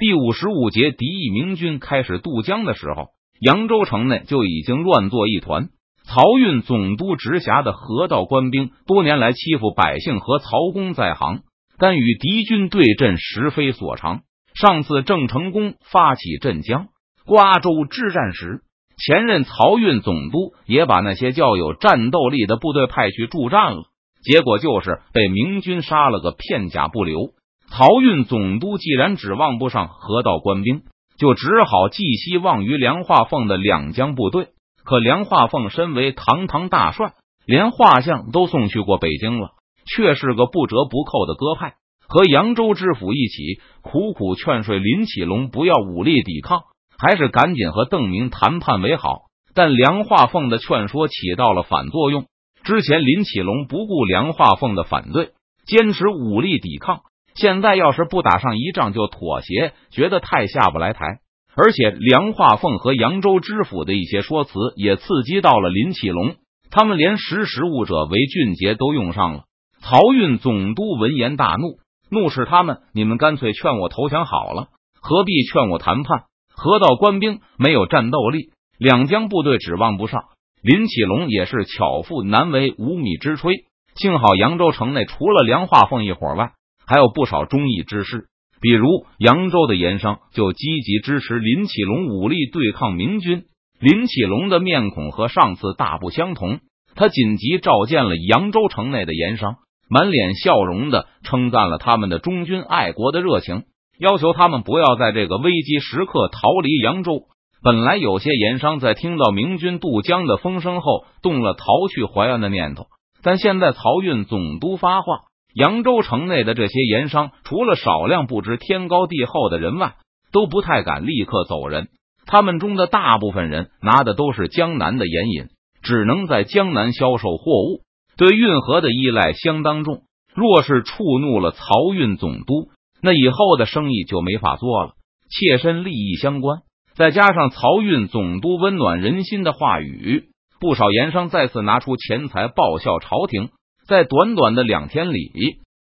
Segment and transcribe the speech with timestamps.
[0.00, 3.08] 第五十五节，敌意明军开始渡江的时候，
[3.38, 5.68] 扬州城内就已经乱作一团。
[6.06, 11.40] 漕运总督直辖的河道官兵多年来欺负百姓和曹公在行，
[11.78, 14.22] 但与敌军对阵实非所长。
[14.54, 16.86] 上次郑成功发起镇江、
[17.26, 18.62] 瓜州之战时，
[18.96, 23.82] 前任漕运总督也把那些较有战斗力的部队派去助战了，
[24.24, 27.34] 结果就是被明军杀了个片甲不留。
[27.70, 30.82] 漕运总督既然指望不上河道官兵，
[31.16, 34.48] 就只好寄希望于梁化凤的两江部队。
[34.84, 37.12] 可梁化凤身为堂堂大帅，
[37.46, 39.50] 连画像都送去过北京了，
[39.86, 41.74] 却是个不折不扣的鸽派。
[42.08, 46.62] 和扬州知府一起苦苦劝说林启龙不要武力抵抗，
[46.98, 49.30] 还是赶紧和邓明谈判为好。
[49.54, 52.26] 但梁化凤的劝说起到了反作用。
[52.64, 55.30] 之前林启龙不顾梁化凤的反对，
[55.66, 57.02] 坚持武力抵抗。
[57.34, 61.20] 现在要是不打上一仗就妥协，觉得太下不来台。
[61.56, 66.36] 而且梁化凤和扬州知府的一些说辞也刺激到了林启龙，
[66.70, 69.44] 他们连识时务者为俊杰都用上了。
[69.82, 71.78] 漕运总督闻言大怒，
[72.10, 74.68] 怒斥他们：“你们干脆劝我投降好了，
[75.00, 76.24] 何必劝我谈判？
[76.54, 80.22] 河道官兵没有战斗力，两江部队指望不上。”
[80.62, 86.52] 林启龙也是巧妇难为无米之炊，幸好扬州城内除了梁化凤一伙外。
[86.90, 88.24] 还有不少忠义之士，
[88.60, 93.44] 比如扬州的盐商就积极支持林启龙武力对抗明军。
[93.78, 96.58] 林启龙的面孔和上次大不相同，
[96.96, 103.62] 他紧急召见了扬州城内的盐商，满脸笑容的称赞了他们的忠君爱国的热情，
[104.00, 107.22] 要求他们不要在这个危机时刻逃离扬州。
[107.62, 112.86] 本来有些盐商在听到明军渡江的风声后，动了逃去淮安的念头，
[113.22, 115.29] 但现在漕运总督发话。
[115.60, 119.92] 扬州城内的这些盐商，除了少量不知天高地厚的人外，
[120.32, 121.88] 都不太敢立刻走人。
[122.24, 125.48] 他们中的大部分人拿的都是江南的盐引，
[125.82, 127.82] 只能在江南销售货物，
[128.16, 130.00] 对运河的依赖相当重。
[130.34, 132.70] 若是触怒了漕运总督，
[133.02, 134.92] 那以后的生意就没法做了，
[135.28, 136.60] 切身利益相关。
[136.94, 143.50] 再加上漕运总督温暖人心的话语，不少盐商再次拿出钱财报效朝廷。
[143.90, 145.32] 在短短的两天里，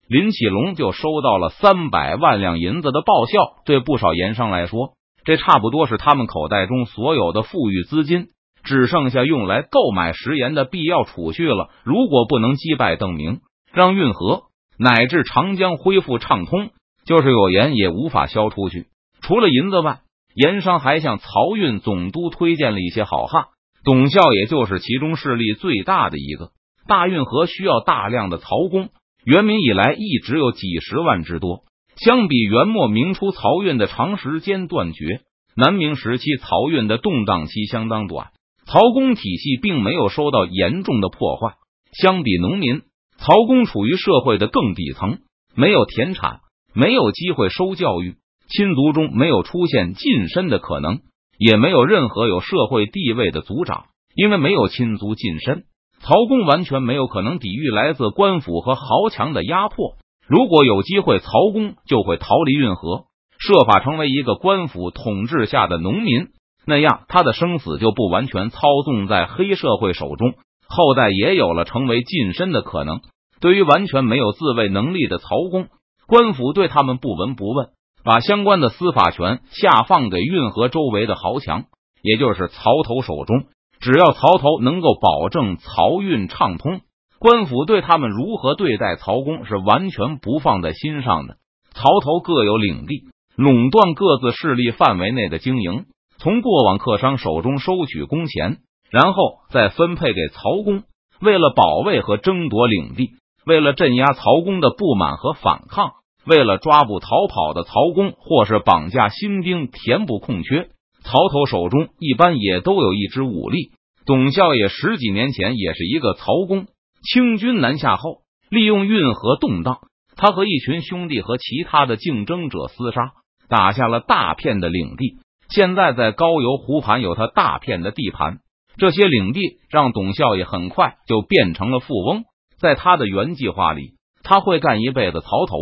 [0.08, 3.62] 林启龙就收到了三百万两银子的报销。
[3.66, 4.94] 对不少盐商来说，
[5.24, 8.30] 这差不多是他们口袋中所有的富裕资金，
[8.64, 11.70] 只剩下用来购买食盐的必要储蓄了。
[11.84, 14.46] 如果不能击败邓明，让运河
[14.80, 16.72] 乃至长江恢复畅通，
[17.06, 18.88] 就是有盐也无法销出去。
[19.22, 20.00] 除了银子外，
[20.34, 23.46] 盐商还向漕运总督推荐了一些好汉，
[23.84, 26.50] 董孝也就是其中势力最大的一个。
[26.90, 28.90] 大运河需要大量的漕工，
[29.24, 31.62] 元明以来一直有几十万之多。
[31.96, 35.22] 相比元末明初漕运的长时间断绝，
[35.56, 38.32] 南明时期漕运的动荡期相当短，
[38.66, 41.58] 漕工体系并没有受到严重的破坏。
[41.94, 42.82] 相比农民，
[43.20, 45.20] 漕工处于社会的更底层，
[45.54, 46.40] 没有田产，
[46.74, 48.16] 没有机会受教育，
[48.50, 51.02] 亲族中没有出现晋身的可能，
[51.38, 53.86] 也没有任何有社会地位的族长，
[54.16, 55.66] 因为没有亲族晋身。
[56.02, 59.96] 曹公完全没有可能抵御来自官府和豪强的压迫。
[60.28, 63.06] 如果有机会，曹公就会逃离运河，
[63.38, 66.28] 设法成为一个官府统治下的农民。
[66.66, 70.34] 那样，他的生死就不完全操纵在黑社会手中，
[70.68, 73.02] 后代也有了成为近身的可能。
[73.42, 75.68] 对于完全没有自卫能力的曹公，
[76.08, 77.70] 官府对他们不闻不问，
[78.04, 81.64] 把相关的司法权下放给运河周围的豪强，
[82.04, 83.46] 也就是曹头手中。
[83.79, 86.81] 只要曹头能够保证漕运畅通，
[87.17, 91.38] 官府对他们如何对待曹公是完全不放在心上的。
[91.73, 93.03] 曹头各有领地，
[93.35, 95.85] 垄断各自势力范围内的经营，
[96.17, 98.57] 从过往客商手中收取工钱，
[98.90, 100.84] 然后再分配给曹公。
[101.22, 103.11] 为了保卫和争夺领地，
[103.46, 105.91] 为了镇压曹公的不满和反抗，
[106.25, 110.70] 为了抓捕逃跑的曹公，或是绑架新兵填补空缺。
[111.09, 113.72] 曹头手中一般也都有一支武力。
[114.06, 116.67] 董孝也十几年前也是一个曹公。
[117.02, 118.20] 清军南下后，
[118.52, 119.79] 利用运河动荡，
[120.16, 123.14] 他和一群兄弟和其他的竞争者厮杀，
[123.47, 125.17] 打下了大片的领地。
[125.50, 128.38] 现在在高邮湖畔有他大片的地盘，
[128.78, 129.41] 这些领地
[129.72, 132.26] 让董孝也很快就变成了富翁。
[132.59, 135.56] 在他的原计划里，他会干一辈子曹头，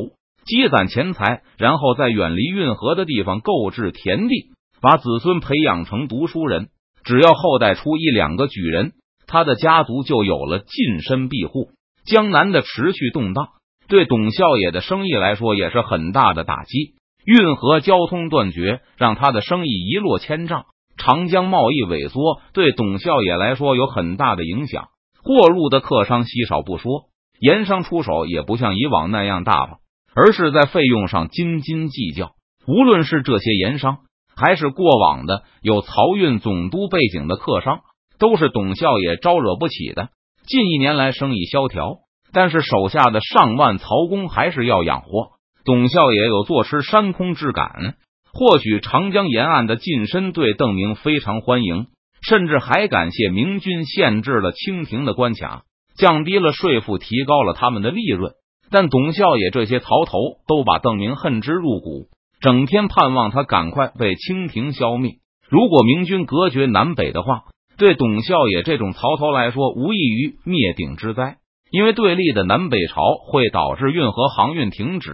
[0.46, 4.50] 积攒钱财，然后在远离运河的地方购置田地。
[4.82, 6.70] 把子孙培养成读书人，
[7.04, 8.94] 只要后代出一两个举人，
[9.26, 11.70] 他的家族就有了近身庇护。
[12.06, 13.50] 江南的持续动荡，
[13.88, 16.96] 对董孝也的生意来说也是很大的打击。
[17.26, 20.66] 运河交通断绝，让他的生意一落千丈。
[20.98, 24.88] 长江贸易萎缩，对董少爷来说有很大的影响。
[25.24, 27.10] 过路的客商稀少不说，
[27.40, 29.80] 盐商出手也不像以往那样大方，
[30.16, 32.32] 而是在费用上斤斤计较。
[32.66, 34.00] 无论是这些盐商，
[34.38, 37.80] 还是过往的有漕运总督背景的客商，
[38.20, 40.10] 都是董孝爷招惹不起的。
[40.46, 41.96] 近一年来生意萧条，
[42.32, 45.32] 但是手下的上万曹工还是要养活。
[45.66, 47.96] 董孝爷有坐吃山空之感。
[48.32, 51.88] 或许长江沿岸的近身对邓明非常欢迎。
[52.20, 55.64] 甚至还感谢明军限制了清廷的关卡，
[55.96, 58.34] 降低了税赋，提高了他们的利润。
[58.70, 60.18] 但董孝也这些曹头
[60.48, 62.08] 都把邓明恨之入骨，
[62.40, 65.14] 整天盼望他赶快被清廷消灭。
[65.50, 67.44] 如果明军隔绝南北的话，
[67.78, 71.38] 对董孝也这种曹头来说，无异于灭顶之灾。
[71.70, 75.12] 因为对立的南北朝会导致运河航运停止，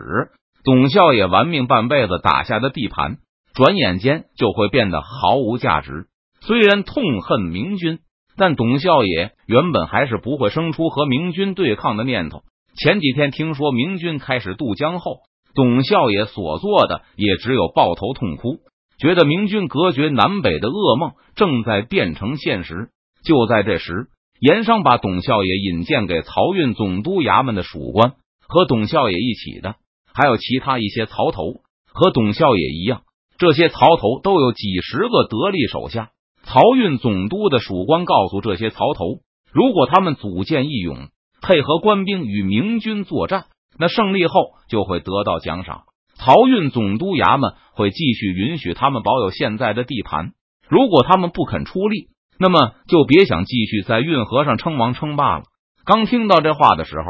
[0.63, 3.17] 董孝也玩命半辈子打下的地盘，
[3.55, 6.05] 转眼间就会变得毫无价值。
[6.41, 7.99] 虽然痛恨明军，
[8.37, 12.41] 但董孝也原本还是不会生出和明军对抗的念头。
[12.75, 15.21] 前几天听说明军开始渡江后，
[15.55, 18.59] 董孝也所做的也只有抱头痛哭，
[19.00, 22.89] 觉得明军隔绝南北的噩梦正在变成现实。
[23.23, 24.07] 就在这时，
[24.39, 28.13] 盐商把董孝也引荐给漕运总督衙门的属官，
[28.47, 29.75] 和董孝也一起的
[30.13, 31.61] 还有其他一些曹头，
[31.94, 33.03] 和董孝也一样，
[33.38, 36.09] 这些曹头都有几十个得力手下。
[36.45, 39.21] 漕运总督的属官告诉这些曹头，
[39.53, 41.07] 如果他们组建义勇，
[41.41, 43.45] 配合官兵与明军作战，
[43.77, 44.33] 那胜利后
[44.69, 45.83] 就会得到奖赏。
[46.17, 50.31] 漕运总督衙门会继续允许他们保有现在的地盘。
[50.69, 52.07] 如果他们不肯出力，
[52.39, 55.43] 那么就别想继续在运河上称王称霸了。
[55.85, 57.03] 刚听到这话的时候，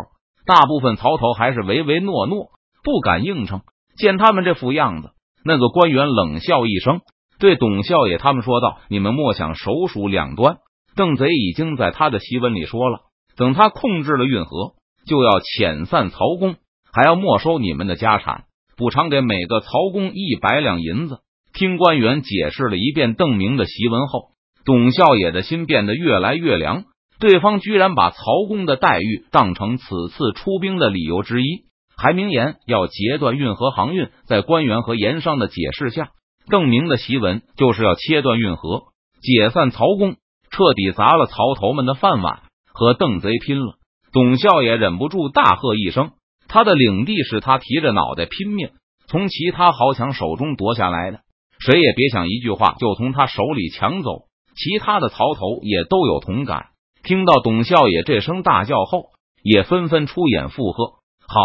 [0.46, 2.50] 大部分曹头还是唯唯诺诺，
[2.84, 3.62] 不敢应承。
[3.96, 5.12] 见他们这副样子，
[5.46, 7.02] 那个官员冷笑一声。
[7.40, 10.58] 对董孝也他们说道：“你们莫想手鼠两端。
[10.96, 13.00] 邓贼已经在他的檄文里说了，
[13.36, 14.74] 等他控制了运河，
[15.06, 16.56] 就要遣散曹公，
[16.92, 18.46] 还要没收你们的家产，
[18.78, 21.20] 补偿给每个曹公一百两银子。”
[21.54, 24.30] 听官员解释了一遍邓明的檄文后，
[24.66, 26.86] 董孝也的心变得越来越凉。
[27.20, 28.18] 对方居然把曹
[28.48, 31.66] 公的待遇当成此次出兵的理由之一，
[31.96, 34.10] 还明言要截断运河航运。
[34.26, 36.10] 在官员和盐商的解释下。
[36.50, 38.82] 邓明的檄文就是要切断运河，
[39.22, 40.18] 解散曹公，
[40.50, 42.42] 彻底砸了曹头们的饭碗，
[42.74, 43.76] 和邓贼拼了。
[44.14, 46.12] 董孝也忍不住大喝一声
[46.48, 48.70] ：“他的领地是他提着脑袋拼命
[49.08, 51.22] 从其他豪强手中夺下来的，
[51.60, 56.68] 谁也别想一句话就从他手里抢走。”其他的曹头也都有同感，
[57.02, 59.06] 听到董孝也这声大叫后，
[59.42, 61.42] 也纷纷出言附和：“好，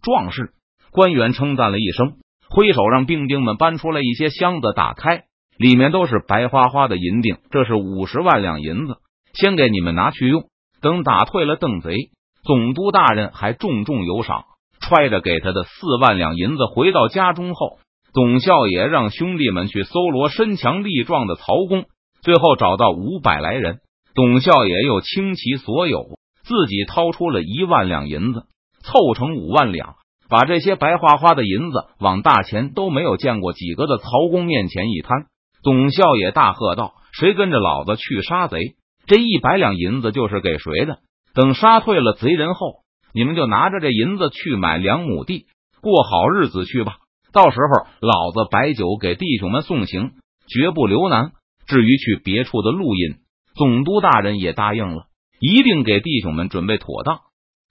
[0.00, 0.52] 壮士！”
[0.92, 2.14] 官员称赞了一声。
[2.48, 5.24] 挥手让兵丁们搬出来一些箱子，打开，
[5.58, 8.98] 里面都是白花花的银锭，这是五十万两银子，
[9.32, 10.44] 先给你们拿去用。
[10.84, 11.96] 等打退了邓贼，
[12.44, 14.44] 总督大人还重重有赏。
[14.80, 17.78] 揣着给他的四万两银子回到家中后，
[18.12, 21.86] 董孝也让兄弟们去搜罗身强力壮的曹公，
[22.20, 23.78] 最后找到五百来人。
[24.14, 28.42] 董孝也又倾其所有，自己掏出了一万两银子，
[28.82, 29.94] 凑成五万两。
[30.28, 35.26] 把这些白花花的银子往大钱都没有见过几个的曹公面前一摊，
[35.62, 38.58] 董孝也大喝道：“谁跟着老子去杀贼？
[39.06, 40.98] 这一百两银子就是给谁的？
[41.34, 45.46] 等杀退了贼人后，你们就拿着这银子去买两亩地，
[45.80, 46.96] 过好日子去吧。
[47.32, 50.12] 到时候老子摆酒给弟兄们送行，
[50.46, 51.32] 绝不留难。
[51.66, 53.16] 至于去别处的路引，
[53.54, 55.06] 总督大人也答应了，
[55.40, 57.20] 一定给弟兄们准备妥当。”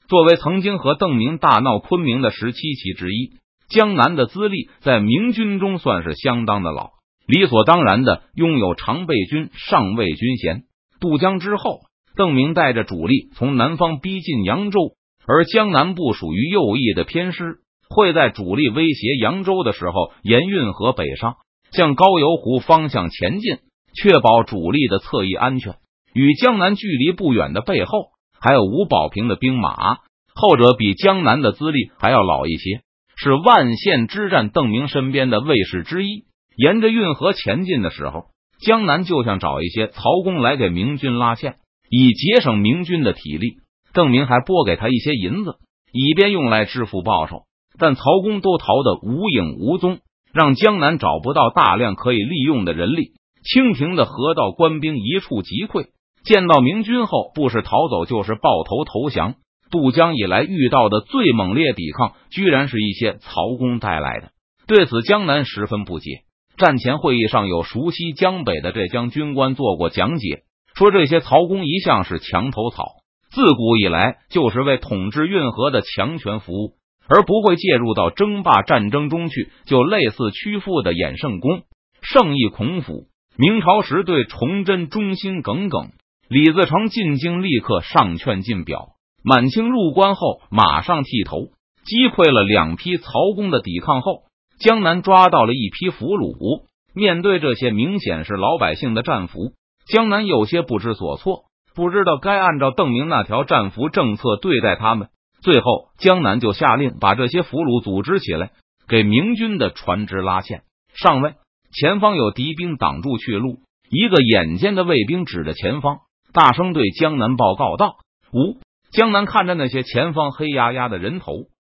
[0.09, 6.89] 作为曾经和邓明大闹昆明的十七旗之一，江南的资历在明军中算是相当的老，
[7.25, 10.63] 理所当然的拥有常备军上尉军衔。
[11.03, 11.81] 渡江之后，
[12.15, 14.79] 邓明带着主力从南方逼近扬州，
[15.27, 17.57] 而江南部属于右翼的偏师
[17.89, 21.35] 会在主力威胁扬州的时候沿运河北上，
[21.73, 23.57] 向高邮湖方向前进，
[24.01, 25.75] 确保主力的侧翼安全。
[26.13, 28.13] 与江南距离不远的背后。
[28.45, 29.99] 还有吴保平的兵马，
[30.35, 32.81] 后者比江南的资历还要老一些，
[33.15, 36.25] 是万县之战邓明身边的卫士之一。
[36.57, 38.25] 沿着运河前进的时候，
[38.65, 41.55] 江南就想找一些曹公来给明军拉线，
[41.89, 43.57] 以节省明军的体力。
[43.93, 45.57] 邓明还拨给他一些银子，
[45.91, 47.43] 以便用来支付报酬。
[47.77, 49.99] 但曹公都逃得无影无踪，
[50.33, 53.11] 让江南找不到大量可以利用的人力。
[53.43, 55.87] 清廷的河道官兵一触即溃。
[56.23, 59.35] 见到明军后，不是逃走就是抱头投降。
[59.69, 64.29] 渡江以来遇到的最猛烈抵抗，居然是一些曹公带来的。
[64.67, 66.21] 对此，江南十分不解。
[66.57, 70.43] 战前会议上有熟悉江北的浙江军官做过讲解，
[70.75, 72.85] 说这些曹公一向是墙头草，
[73.31, 76.73] 自古以来就是为统治运河的强权服务，
[77.07, 79.49] 而不会介入到争霸战争中去。
[79.65, 81.63] 就类似屈服的衍圣公、
[82.01, 83.07] 圣意孔府，
[83.37, 85.89] 明朝时对崇祯忠心耿耿，
[86.29, 88.89] 李自成进京立刻上劝进表。
[89.23, 91.45] 满清入关后，马上剃头，
[91.85, 94.23] 击溃了两批曹公的抵抗后。
[94.63, 96.63] 江南抓到了一批俘虏，
[96.95, 99.51] 面对这些明显是老百姓的战俘，
[99.85, 101.43] 江南有些不知所措，
[101.75, 105.09] 不知道该按照邓明那条战俘政策对待他们。
[105.41, 108.51] 最后，江南就下令把这些俘虏组织起来，
[108.87, 110.61] 给明军的船只拉线。
[110.95, 111.33] 上尉，
[111.73, 113.57] 前方有敌兵挡住去路。
[113.89, 115.97] 一个眼尖的卫兵指着前方，
[116.31, 117.97] 大声对江南报告道
[118.31, 118.61] ：“五。”
[118.95, 121.33] 江南看着那些前方黑压压的人头，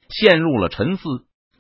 [0.10, 1.04] 陷入了沉思。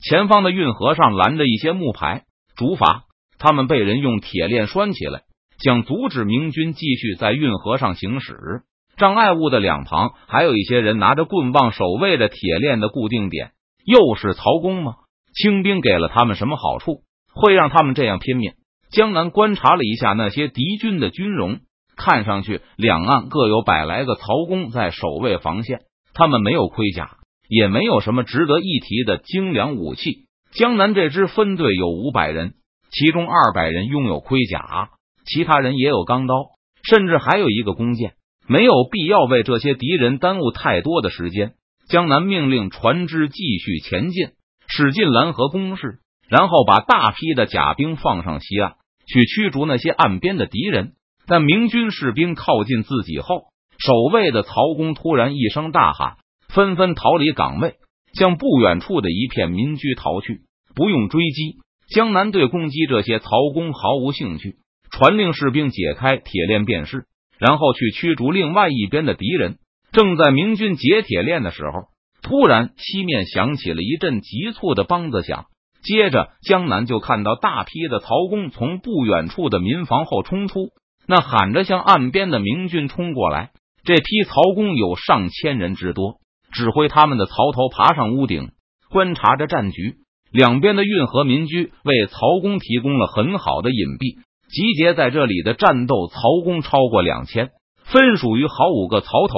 [0.01, 2.23] 前方的运河上拦着一些木牌，
[2.55, 3.01] 竹筏
[3.37, 5.21] 他们被人用铁链拴起来，
[5.63, 8.63] 想阻止明军继续在运河上行驶。
[8.97, 13.51] 障碍物的两旁还有一些人拿着棍棒守卫着铁链的固定点。
[13.85, 14.95] 又是曹公吗？
[15.33, 17.01] 清兵给了他们什么好处，
[17.33, 18.53] 会让他们这样拼命？
[18.91, 21.59] 江南观察了一下那些敌军的军容，
[21.95, 25.81] 看上去两岸各有百来个曹公在守卫防线，
[26.13, 27.18] 他们没有盔甲。
[27.49, 30.27] 也没有什么值得一提的精良武器。
[30.51, 32.53] 江南这支分队有五百人，
[32.91, 34.91] 其中二百人拥有盔甲，
[35.25, 36.35] 其他人也有钢刀，
[36.83, 38.13] 甚至还有一个弓箭。
[38.47, 41.53] 没有必要为这些敌人耽误太多的时间。
[41.87, 44.29] 江南命令船只继续前进，
[44.67, 48.73] 驶进蓝河攻势，然后把大批的甲兵放上西岸，
[49.07, 50.93] 去驱逐那些岸边的敌人。
[51.27, 53.45] 但明军士兵靠近自己后，
[53.77, 56.17] 守卫的曹公突然一声大喊。
[56.49, 57.75] 纷纷逃离岗位，
[58.13, 60.41] 向不远处的一片民居逃去。
[60.75, 61.57] 不用追击，
[61.93, 64.55] 江南对攻击这些曹公毫无兴趣，
[64.91, 67.05] 传令士兵解开铁链便是，
[67.37, 69.57] 然后去驱逐另外一边的敌人。
[69.91, 71.89] 正在明军解铁链的时候，
[72.21, 75.45] 突然西面响起了一阵急促的梆子响，
[75.83, 80.69] 接着江南就看到大批的曹公从不远处的民房后冲出，
[81.07, 83.51] 那喊着向岸边的明军冲过来。
[83.83, 86.19] 这批曹公有上千人之多。
[86.51, 88.51] 指挥他们的曹头爬上屋顶，
[88.89, 89.97] 观察着战局。
[90.31, 94.19] 两边的运河民居为曹公提供了很好的隐蔽。
[94.49, 97.49] 集结在这里的战斗曹公超过两千，
[97.83, 99.35] 分属于好五个曹头，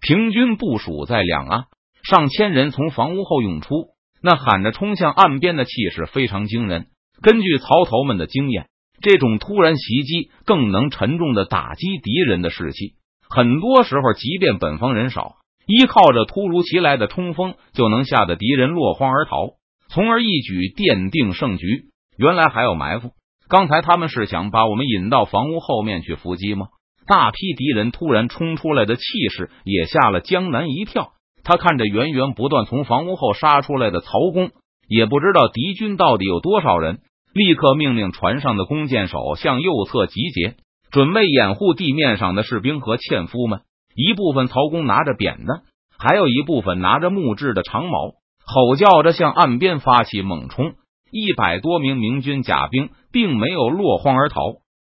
[0.00, 1.64] 平均部署在两岸。
[2.02, 3.88] 上千人从房屋后涌出，
[4.22, 6.86] 那喊着冲向岸边的气势非常惊人。
[7.22, 8.68] 根据曹头们的经验，
[9.02, 12.94] 这种突然袭击更能沉重的打击敌人的士气。
[13.28, 15.36] 很多时候，即便本方人少。
[15.70, 19.50] 依靠着突如其来的冲锋，就能吓得敌人落荒而逃，
[19.88, 21.84] 从而一举奠定胜局。
[22.18, 23.12] 原来还有埋伏，
[23.48, 26.66] 刚才他们是想把我们引到房屋后面去伏击吗？
[27.06, 31.12] 大批敌人突然冲出来的气势也吓了江南一跳。
[31.44, 34.50] 他看着源源不断从房屋后杀出来的曹公，
[34.88, 36.98] 也不知道敌军到底有多少人，
[37.32, 40.56] 立刻命令船上的弓箭手向右侧集结，
[40.90, 43.60] 准备掩护地面上的士兵和纤夫们。
[43.94, 45.62] 一部分曹公拿着扁担，
[45.98, 48.12] 还有一部分拿着木质的长矛，
[48.46, 50.72] 吼叫着向岸边发起猛冲。
[51.12, 54.40] 一百多名明军甲兵并没有落荒而逃，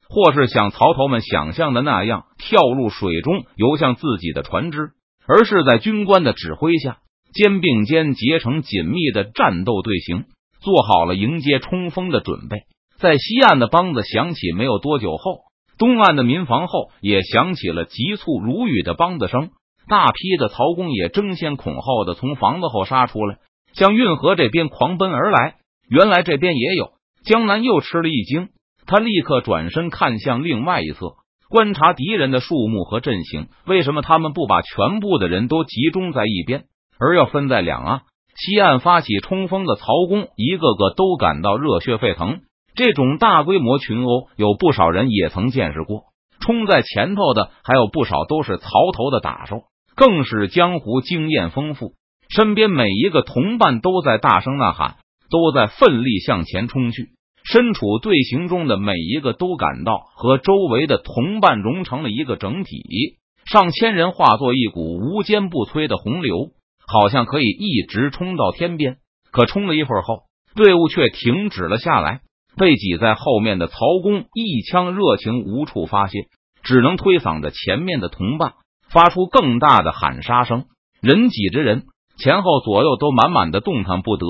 [0.09, 4.91] 或是像曹头们想象的那样跳入水中游向自己的船只，
[5.27, 6.99] 而是在军官的指挥下，
[7.33, 10.25] 肩并肩结成紧密的战斗队形，
[10.61, 12.59] 做好了迎接冲锋的准备。
[12.99, 15.48] 在西岸的梆子响起没有多久后。
[15.79, 19.51] 东岸的民房后也响起了急促如雨的梆子声，
[19.89, 23.39] 大批的曹公也争先恐后的从房子后杀出来，
[23.75, 25.55] 向运河这边狂奔而来。
[25.89, 26.91] 原来这边也有
[27.25, 28.49] 江南，又吃了一惊，
[28.87, 31.15] 他立刻转身看向另外一侧，
[31.49, 33.47] 观察敌人的数目和阵型。
[33.65, 36.65] 为什么他们不把全部的人都集中在一边，
[36.99, 38.03] 而要分在两岸？
[38.35, 42.41] 西岸发起冲锋的曹公，一个个都感到热血沸腾。
[42.79, 46.05] 这种大规模群殴，有不少人也曾见识过。
[46.39, 49.63] 冲在前头的还有不少都是曹头的打手，
[49.97, 51.95] 更是江湖经验丰富。
[52.29, 57.09] 身边每一个同伴都在大声呐喊，都在奋力向前冲去。
[57.43, 63.19] 身处队形中的每一个都感到和周围的同伴融成了一个整体。
[63.45, 66.51] 上千人化作一股无坚不摧的洪流，
[66.87, 68.99] 好像可以一直冲到天边。
[69.33, 72.21] 可冲了一会儿后，队伍却停止了下来。
[72.59, 76.27] 被挤在后面的曹公一腔热情无处发泄，
[76.63, 78.53] 只能推搡着前面的同伴，
[78.91, 80.67] 发出更大的喊杀声。
[81.01, 81.85] 人挤着人，
[82.19, 84.27] 前后左右都满满的动弹不得。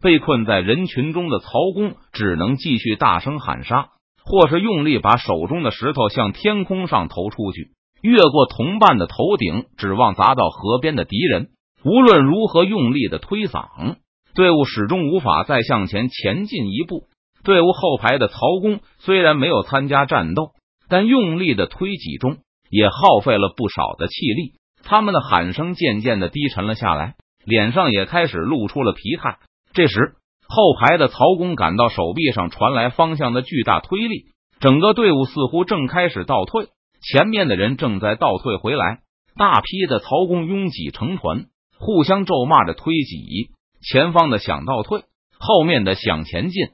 [0.00, 3.88] 被困在人群中的曹公只能继续大声喊杀，
[4.22, 7.70] 或是用力把手中的石头向天空上投出去，
[8.00, 11.48] 越过同伴的头顶，指望砸到河边的敌人。
[11.84, 13.96] 无论如何用力的推搡，
[14.34, 17.04] 队伍始终无法再向前前进一步。
[17.48, 20.50] 队伍后排的曹公虽然没有参加战斗，
[20.86, 22.36] 但用力的推挤中
[22.68, 24.52] 也耗费了不少的气力。
[24.84, 27.14] 他们的喊声渐渐的低沉了下来，
[27.46, 29.38] 脸上也开始露出了疲态。
[29.72, 34.26] 这时，后排的曹公感到手臂上传来方向的巨大推力，
[34.60, 36.66] 整个队伍似乎正开始倒退，
[37.00, 38.98] 前面的人正在倒退回来。
[39.38, 41.46] 大批的曹公拥挤成团。
[41.78, 45.04] 互相咒骂着推挤，前方的想倒退，
[45.38, 46.66] 后面的想前进。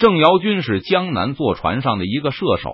[0.00, 2.72] 郑瑶军是江南坐船上的一个射手，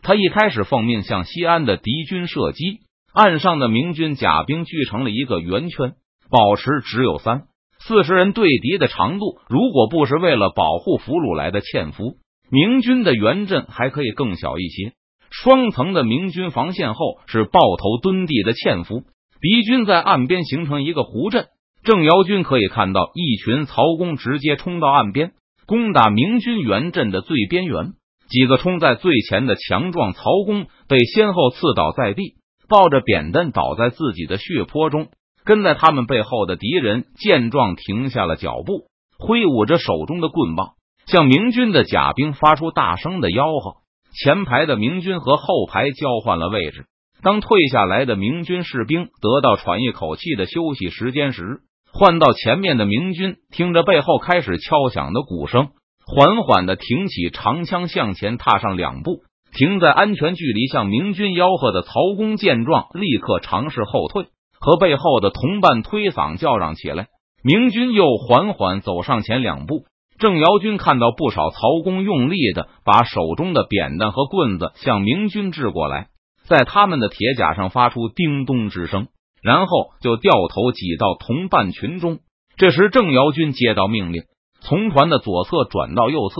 [0.00, 2.78] 他一开始奉命向西安的敌军射击，
[3.12, 5.94] 岸上的明军甲兵聚成了一个圆圈，
[6.30, 7.46] 保持只有三
[7.80, 9.40] 四十人对敌的长度。
[9.48, 14.92] 如果不是为了保护俘虏来的纤夫，明军的圆阵还可以更小一些。
[15.32, 19.02] 双层的明军防线后是抱头蹲地的纤夫。
[19.40, 21.46] 敌军在岸边形成一个弧阵，
[21.82, 25.32] 郑瑶军可以看到一群曹公直接冲到岸边，
[25.66, 27.92] 攻打明军援阵的最边缘。
[28.28, 32.36] 几个冲在最前的强壮曹公被先后刺倒在地，
[32.68, 35.08] 抱着扁担倒在自己的血泊中。
[35.44, 38.86] 跟在他们背后的敌人见状停下了脚步，
[39.18, 40.74] 挥舞着手中的棍棒，
[41.06, 43.82] 向明军的甲兵发出大声的吆喝。
[44.14, 46.86] 前排的明军和后排交换了位置。
[47.22, 51.60] 当退下来的明军士兵得到喘一口气的休息时间时，
[51.94, 55.68] 换到前面的明军听着背后开始敲响的鼓声，
[56.06, 59.20] 缓缓的挺起长枪向前踏上两步，
[59.54, 64.24] 停在安全距离向明军吆喝的曹公见状，立刻尝试后退，
[64.58, 67.08] 和背后的同伴推搡叫嚷起来。
[67.44, 69.84] 明军又缓缓走上前两步，
[70.18, 76.06] 郑瑶军看到不少曹公用力的把手中的扁担和棍子向明军掷过来。
[76.48, 79.08] 在他们的铁甲上发出叮咚之声，
[79.42, 82.20] 然后就掉头挤到同伴群中。
[82.56, 84.22] 这时，郑瑶军接到命令，
[84.60, 86.36] 从船的左侧转到右侧，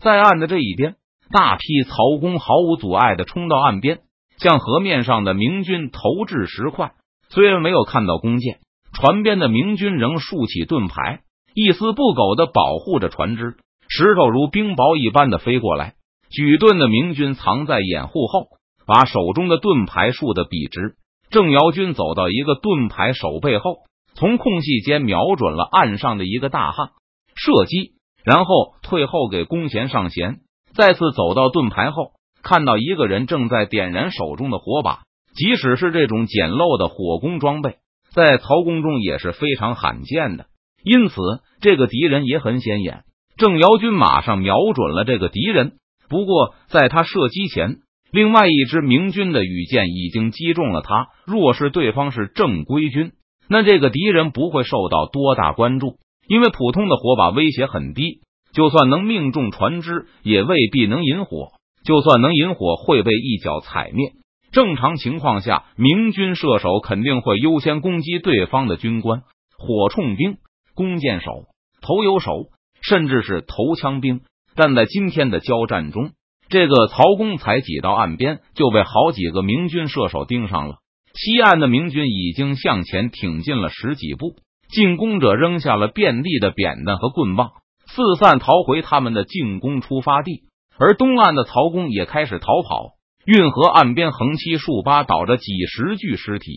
[0.00, 0.96] 在岸的这一边，
[1.30, 4.00] 大批曹公毫无阻碍的冲到岸边，
[4.38, 6.92] 向河面上的明军投掷石块。
[7.28, 8.60] 虽然没有看到弓箭，
[8.94, 11.20] 船边的明军仍竖起盾牌，
[11.54, 13.56] 一丝不苟的保护着船只。
[13.88, 15.94] 石头如冰雹一般的飞过来，
[16.30, 18.46] 举盾的明军藏在掩护后。
[18.88, 20.94] 把手中的盾牌竖得笔直。
[21.30, 23.78] 郑瑶军走到一个盾牌手背后，
[24.14, 26.90] 从空隙间瞄准了岸上的一个大汉，
[27.34, 27.92] 射击，
[28.24, 30.38] 然后退后给弓弦上弦。
[30.74, 32.12] 再次走到盾牌后，
[32.42, 35.00] 看到一个人正在点燃手中的火把。
[35.34, 37.76] 即使是这种简陋的火攻装备，
[38.14, 40.46] 在曹公中也是非常罕见的。
[40.82, 41.20] 因此，
[41.60, 43.04] 这个敌人也很显眼。
[43.36, 45.74] 郑瑶军马上瞄准了这个敌人，
[46.08, 47.80] 不过在他射击前。
[48.16, 51.08] 另外一支明军的羽箭已经击中了他。
[51.26, 53.12] 若是对方是正规军，
[53.46, 58.22] 那这个敌人不会受到多大关注，因为普通的火把威胁很低，
[58.54, 61.48] 就算能命中船只，也未必能引火。
[61.84, 64.12] 就算能引火，会被一脚踩灭。
[64.50, 69.24] 正常情况下，明军射手肯定会优先攻击对方的军官、
[69.58, 70.38] 火铳兵、
[70.74, 71.44] 弓箭手、
[71.82, 72.46] 投油手，
[72.80, 74.22] 甚至是投枪兵。
[74.54, 76.12] 但在今天的交战中，
[76.48, 80.76] 这个曹公才挤到岸边，就被好几个明军射手盯上了。
[81.14, 84.36] 西岸的明军已经向前挺进了十几步，
[84.68, 87.50] 进攻者扔下了遍地的扁担和棍棒，
[87.86, 90.42] 四散逃回他们的进攻出发地。
[90.78, 92.96] 而东岸的曹公也开始逃跑。
[93.24, 96.52] 运河岸边横七竖八倒着几十具尸体，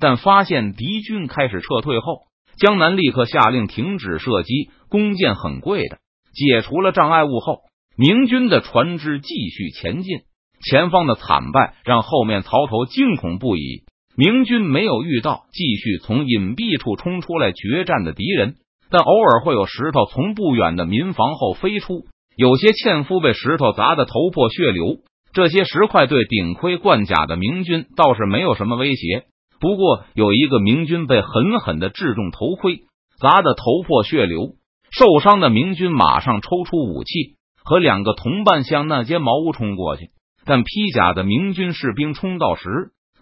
[0.00, 2.22] 但发现敌军开始撤退后，
[2.58, 4.70] 江南立刻下令停止射击。
[4.88, 5.98] 弓箭很贵的，
[6.32, 7.60] 解除了障碍物后。
[7.96, 10.20] 明军的船只继续前进，
[10.64, 13.84] 前方的惨败让后面曹头惊恐不已。
[14.16, 18.56] 明军没有遇到继续从隐蔽处冲出来决战的敌人，
[18.90, 22.04] 但偶尔会有石头从不远的民房后飞出，
[22.36, 24.98] 有些纤夫被石头砸得头破血流。
[25.32, 29.24] 这些石块对顶盔贯甲的明军倒是没有什么威胁，
[29.60, 32.80] 不过有一个明军被狠狠的掷中头盔，
[33.18, 34.56] 砸得头破血流。
[34.90, 37.36] 受伤的明军马上抽出武器。
[37.64, 40.10] 和两个同伴向那间茅屋冲过去，
[40.44, 42.68] 但披甲的明军士兵冲到时，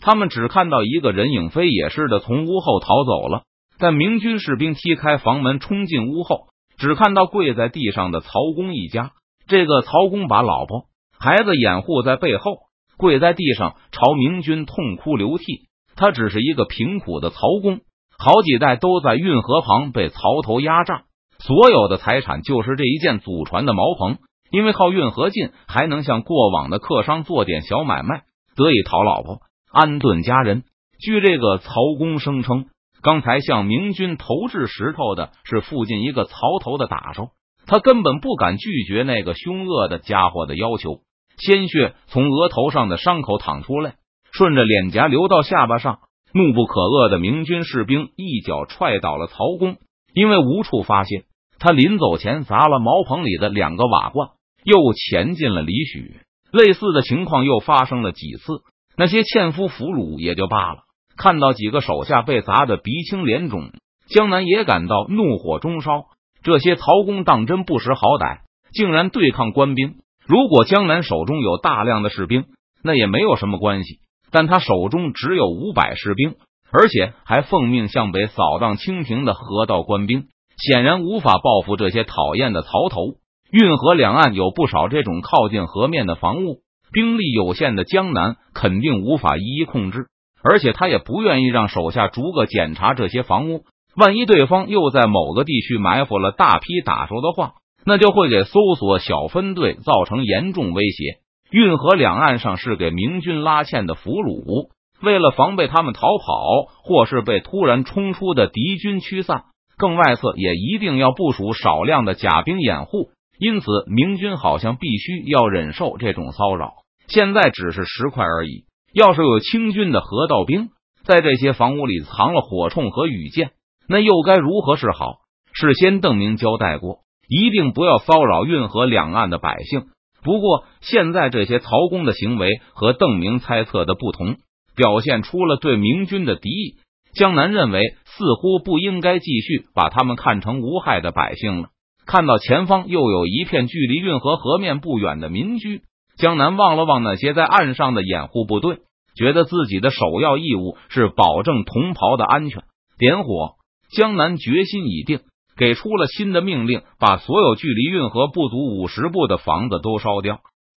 [0.01, 3.43] 他们只看到一个人影飞也似的从屋后逃走了。
[3.79, 9.13] 但明军士兵踢开房门冲进屋后，只看到跪在地上的曹公一家。
[9.47, 10.85] 这个曹公把老婆
[11.19, 12.59] 孩子掩护在背后，
[12.97, 15.69] 跪在地上朝明军痛哭流涕。
[15.97, 17.81] 他只是一个贫苦的曹公，
[18.19, 21.03] 好几代都在运河旁被曹头压榨。
[21.39, 24.19] 所有的财产就是这一件祖传的茅棚。
[24.51, 28.23] 因为靠运河近，还能向过往的客商做点小买卖，
[28.57, 29.41] 得以讨老婆，
[29.73, 30.65] 安顿家人。
[30.99, 32.67] 据这个曹公声称，
[33.03, 37.29] 刚才向明军投掷石头的是附近一个曹头的打手，
[37.67, 41.01] 他根本不敢拒绝那个凶恶的家伙的要求。
[41.39, 43.95] 鲜血从额头上的伤口淌出来，
[44.33, 46.01] 顺着脸颊流到下巴上。
[46.33, 49.79] 怒不可遏的明军士兵一脚踹倒了曹公，
[50.15, 51.25] 因为无处发泄，
[51.59, 54.29] 他临走前砸了茅棚里的两个瓦罐，
[54.65, 56.21] 又潜进了李许。
[56.53, 58.63] 类似的情况又发生了几次，
[58.97, 60.81] 那些纤夫俘虏也就罢了，
[61.17, 63.71] 看到几个手下被砸得鼻青脸肿，
[64.09, 66.07] 江南也感到怒火中烧。
[66.43, 68.41] 这些曹公当真不识好歹，
[68.73, 69.97] 竟然对抗官兵。
[70.27, 72.47] 如果江南手中有大量的士兵，
[72.83, 74.01] 那也没有什么关系。
[74.33, 76.35] 但他手中只有五百士兵，
[76.73, 83.20] 而且还奉命向北扫荡清廷的河道官兵，显然无法报复这些讨厌的曹头。
[83.53, 86.61] 运河两岸有不少这种靠近河面的房屋，
[86.93, 90.07] 兵力有限的江南肯定无法一一控制，
[90.43, 93.65] 而且他也不愿意让手下逐个检查这些房屋。
[93.97, 101.19] 万一对方又在某个地区埋伏了大批打手的话，那就会给搜索小分队造成严重威胁。
[101.51, 104.69] 运河两岸上是给明军拉纤的俘虏，
[105.03, 113.11] 为了防备他们逃跑，或是被突然冲出的敌军驱散，更外侧也一定要部署少量的甲兵掩护。
[113.41, 116.75] 因此，明军好像必须要忍受这种骚扰。
[117.09, 120.69] 现在只是石块而已，要是有清军的河道兵
[121.05, 123.53] 在这些房屋里藏了火铳和羽箭，
[123.89, 125.21] 那又该如何是好？
[125.53, 126.99] 事先邓明交代过，
[127.29, 129.87] 一定不要骚扰运河两岸的百姓。
[130.23, 134.37] 不过，现在这些曹公的行为和邓明猜测的不同，
[134.77, 136.75] 表现出了对明军的敌意。
[137.15, 141.71] 江南认为，似乎不应该继续把他们看成无害的百姓了。
[142.11, 145.83] 看到前方又有一片距离运河河面不远的民居，
[146.17, 148.81] 江南望了望那些在岸上的掩护部队，
[149.15, 152.65] 觉得自己的首要义务是保证同袍的安全。
[152.99, 153.53] 点火，
[153.93, 155.21] 江南决心已定。
[155.57, 160.41] 给出了新的命令，把所有距离运河不足五十步的房子都烧掉。